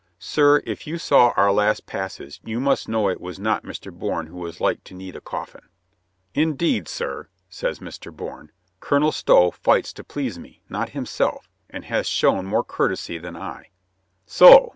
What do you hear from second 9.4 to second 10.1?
fights to